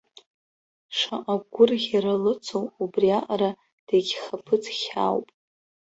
[0.97, 3.51] Шаҟа агәырӷьара лыцу, убриаҟара
[3.87, 5.27] дегьхаԥыц хьаауп.